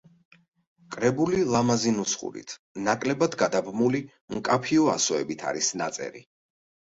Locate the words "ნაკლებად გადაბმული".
2.87-4.01